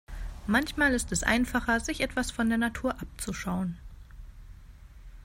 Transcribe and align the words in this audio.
Manchmal 0.47 0.95
ist 0.95 1.11
es 1.11 1.21
einfacher, 1.21 1.79
sich 1.79 2.01
etwas 2.01 2.31
von 2.31 2.49
der 2.49 2.57
Natur 2.57 2.99
abzuschauen. 2.99 3.77